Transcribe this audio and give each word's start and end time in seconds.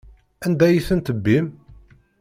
Anda 0.45 0.65
ay 0.67 0.79
ten-tebbim? 0.87 1.47